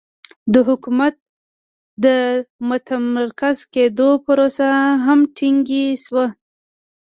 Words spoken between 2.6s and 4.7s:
متمرکز کېدو پروسه